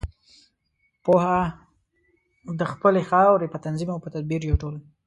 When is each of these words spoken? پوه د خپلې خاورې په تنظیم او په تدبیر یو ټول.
پوه 1.03 1.29
د 2.59 2.61
خپلې 2.71 3.01
خاورې 3.09 3.47
په 3.53 3.57
تنظیم 3.65 3.89
او 3.91 3.99
په 4.03 4.09
تدبیر 4.15 4.41
یو 4.45 4.59
ټول. 4.61 4.75